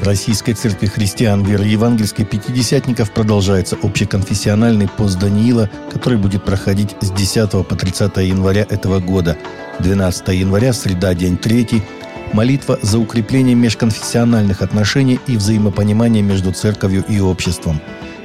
[0.00, 7.10] В Российской Церкви Христиан Веры Евангельской Пятидесятников продолжается общеконфессиональный пост Даниила, который будет проходить с
[7.10, 9.36] 10 по 30 января этого года.
[9.80, 11.82] 12 января, среда, день третий,
[12.32, 17.80] молитва за укрепление межконфессиональных отношений и взаимопонимания между церковью и обществом,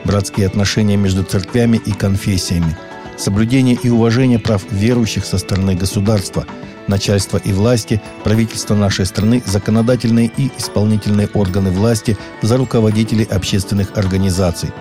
[0.06, 2.78] братские отношения между церквями и конфессиями,
[3.18, 6.46] соблюдение и уважение прав верующих со стороны государства–
[6.88, 14.72] начальство и власти, правительство нашей страны, законодательные и исполнительные органы власти за руководителей общественных организаций.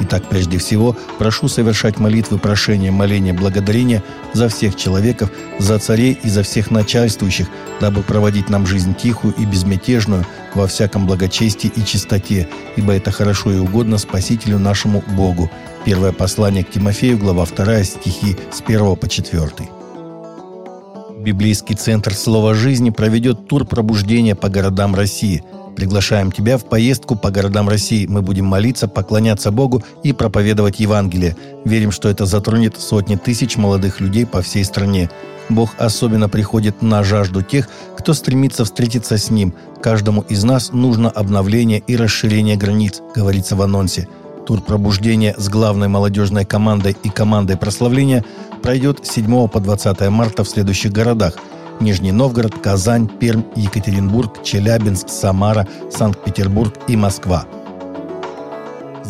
[0.00, 4.02] Итак, прежде всего, прошу совершать молитвы прошения, моления, благодарения
[4.32, 7.48] за всех человеков, за царей и за всех начальствующих,
[7.80, 13.52] дабы проводить нам жизнь тихую и безмятежную во всяком благочестии и чистоте, ибо это хорошо
[13.52, 15.50] и угодно Спасителю нашему Богу.
[15.84, 19.77] Первое послание к Тимофею, глава 2, стихи с 1 по 4.
[21.18, 25.42] Библейский центр «Слово жизни» проведет тур пробуждения по городам России.
[25.74, 28.06] Приглашаем тебя в поездку по городам России.
[28.06, 31.36] Мы будем молиться, поклоняться Богу и проповедовать Евангелие.
[31.64, 35.10] Верим, что это затронет сотни тысяч молодых людей по всей стране.
[35.48, 39.54] Бог особенно приходит на жажду тех, кто стремится встретиться с Ним.
[39.82, 44.08] Каждому из нас нужно обновление и расширение границ, говорится в анонсе.
[44.48, 48.24] Тур пробуждения с главной молодежной командой и командой прославления–
[48.62, 51.34] пройдет с 7 по 20 марта в следующих городах–
[51.80, 57.44] Нижний Новгород, Казань, Пермь, Екатеринбург, Челябинск, Самара, Санкт-Петербург и Москва.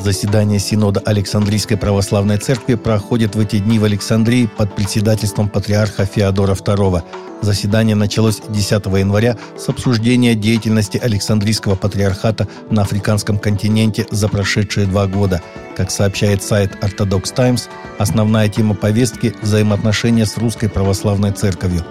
[0.09, 6.55] Заседание Синода Александрийской Православной Церкви проходит в эти дни в Александрии под председательством патриарха Феодора
[6.55, 7.03] II–
[7.43, 15.07] Заседание началось 10 января с обсуждения деятельности Александрийского патриархата на африканском континенте за прошедшие два
[15.07, 15.43] года.
[15.77, 21.85] Как сообщает сайт Orthodox Times, основная тема повестки– взаимоотношения с Русской Православной Церковью.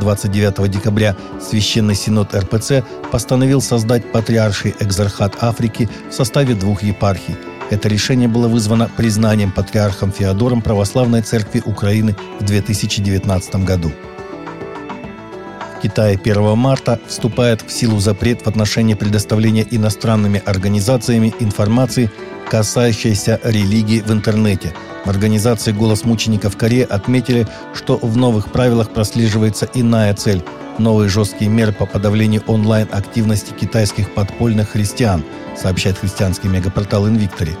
[0.00, 7.36] 29 декабря Священный Синод РПЦ постановил создать патриарший экзархат Африки в составе двух епархий.
[7.70, 13.92] Это решение было вызвано признанием патриархом Феодором Православной Церкви Украины в 2019 году.
[15.80, 22.10] Китае 1 марта вступает в силу запрет в отношении предоставления иностранными организациями информации,
[22.50, 24.74] касающейся религии в интернете.
[25.04, 30.42] Организации «Голос мучеников Кореи» отметили, что в новых правилах прослеживается иная цель–
[30.78, 35.24] новые жесткие меры по подавлению онлайн-активности китайских подпольных христиан,
[35.56, 37.56] сообщает христианский мегапортал «Инвиктори».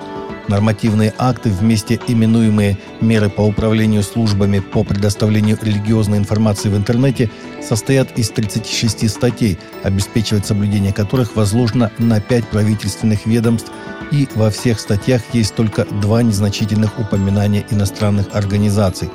[0.50, 7.30] Нормативные акты, вместе именуемые «меры по управлению службами по предоставлению религиозной информации в интернете»,
[7.62, 13.70] состоят из 36 статей, обеспечивать соблюдение которых возложено на 5 правительственных ведомств,
[14.10, 19.08] и во всех статьях есть только два незначительных упоминания иностранных организаций,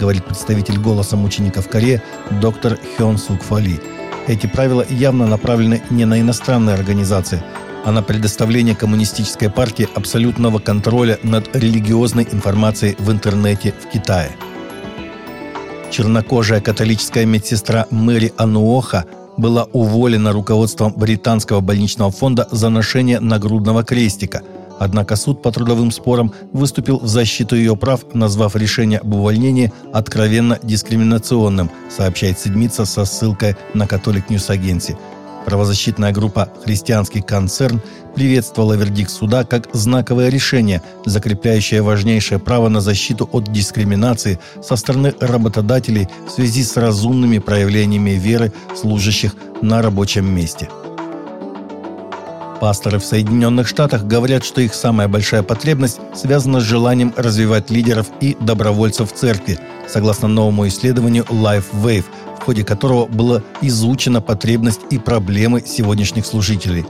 [0.00, 2.02] говорит представитель «Голоса мучеников Кореи»
[2.40, 3.78] доктор Хён Сук Фали.
[4.26, 7.40] Эти правила явно направлены не на иностранные организации–
[7.84, 14.30] а на предоставление коммунистической партии абсолютного контроля над религиозной информацией в интернете в Китае.
[15.90, 24.42] Чернокожая католическая медсестра Мэри Ануоха была уволена руководством британского больничного фонда за ношение нагрудного крестика.
[24.78, 30.58] Однако суд по трудовым спорам выступил в защиту ее прав, назвав решение об увольнении откровенно
[30.62, 34.96] дискриминационным, сообщает Седмица со ссылкой на Catholic News Agency.
[35.46, 37.80] Правозащитная группа «Христианский концерн»
[38.14, 45.14] приветствовала вердикт суда как знаковое решение, закрепляющее важнейшее право на защиту от дискриминации со стороны
[45.18, 50.68] работодателей в связи с разумными проявлениями веры служащих на рабочем месте.
[52.60, 58.08] Пасторы в Соединенных Штатах говорят, что их самая большая потребность связана с желанием развивать лидеров
[58.20, 59.58] и добровольцев в церкви,
[59.88, 62.04] согласно новому исследованию Life Wave–
[62.40, 66.84] в ходе которого была изучена потребность и проблемы сегодняшних служителей.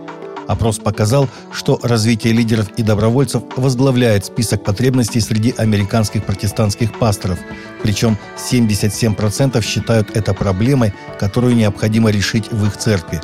[0.46, 7.38] Опрос показал, что развитие лидеров и добровольцев возглавляет список потребностей среди американских протестантских пасторов,
[7.82, 13.20] причем 77% считают это проблемой, которую необходимо решить в их церкви.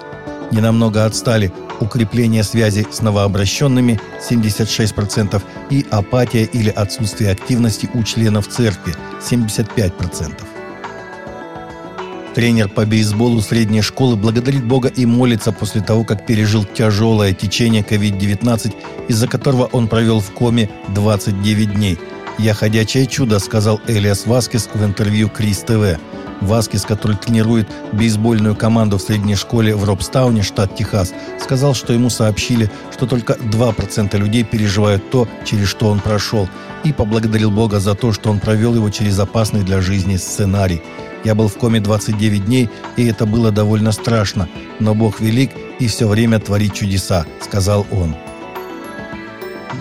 [0.52, 4.00] Ненамного отстали укрепление связи с новообращенными
[4.30, 10.55] 76% и апатия или отсутствие активности у членов церкви 75%.
[12.36, 17.80] Тренер по бейсболу средней школы благодарит Бога и молится после того, как пережил тяжелое течение
[17.80, 18.74] COVID-19,
[19.08, 21.98] из-за которого он провел в коме 29 дней.
[22.36, 25.98] «Я ходячее чудо»,— сказал Элиас Васкес в интервью Крис ТВ.
[26.42, 32.10] Васкис, который тренирует бейсбольную команду в средней школе в Робстауне, штат Техас, сказал, что ему
[32.10, 36.50] сообщили, что только 2% людей переживают то, через что он прошел,
[36.84, 40.82] и поблагодарил Бога за то, что он провел его через опасный для жизни сценарий.
[41.24, 44.48] Я был в коме 29 дней, и это было довольно страшно.
[44.80, 48.14] Но Бог велик, и все время творить чудеса»,— сказал он.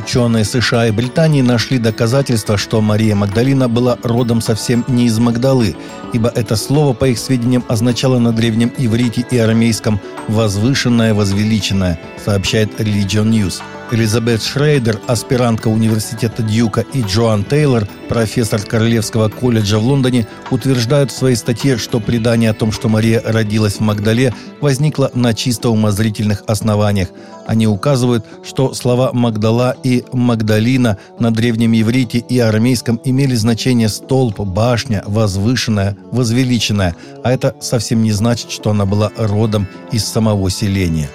[0.04, 5.76] Ученые США и Британии нашли доказательства, что Мария Магдалина была родом совсем не из Магдалы,
[6.14, 12.80] ибо это слово, по их сведениям, означало на древнем иврите и арамейском «возвышенное, возвеличенное», сообщает
[12.80, 13.62] Religion News–
[13.92, 21.18] Элизабет Шрейдер, аспирантка университета Дьюка, и Джоан Тейлор, профессор Королевского колледжа в Лондоне, утверждают в
[21.18, 26.44] своей статье, что предание о том, что Мария родилась в Магдале, возникло на чисто умозрительных
[26.48, 27.10] основаниях.
[27.46, 34.40] Они указывают, что слова «Магдала» и «Магдалина» на древнем иврите и арамейском имели значение «столб»,
[34.40, 41.08] «башня», «возвышенная», «возвеличенная», а это совсем не значит, что она была родом из самого селения.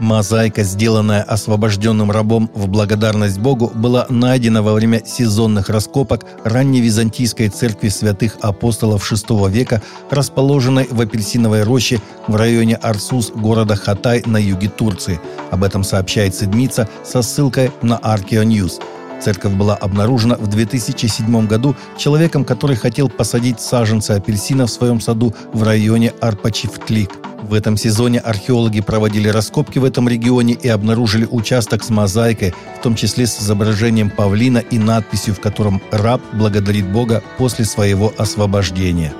[0.00, 7.48] Мозаика, сделанная освобожденным рабом в благодарность Богу, была найдена во время сезонных раскопок ранней византийской
[7.48, 14.36] церкви святых апостолов VI века, расположенной в апельсиновой роще в районе Арсус города Хатай на
[14.36, 15.20] юге Турции.
[15.50, 18.80] Об этом сообщает Седмица со ссылкой на Archeo News.
[19.20, 25.34] Церковь была обнаружена в 2007 году человеком, который хотел посадить саженцы апельсина в своем саду
[25.52, 27.10] в районе Арпачивтлик.
[27.42, 32.82] В этом сезоне археологи проводили раскопки в этом регионе и обнаружили участок с мозаикой, в
[32.82, 39.12] том числе с изображением павлина и надписью, в котором раб благодарит Бога после своего освобождения.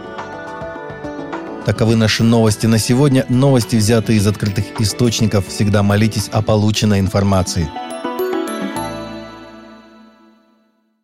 [1.64, 3.26] Таковы наши новости на сегодня.
[3.28, 5.48] Новости, взятые из открытых источников.
[5.48, 7.68] Всегда молитесь о полученной информации.